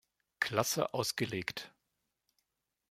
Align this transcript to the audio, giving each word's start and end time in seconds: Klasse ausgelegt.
Klasse 0.39 0.95
ausgelegt. 0.95 1.71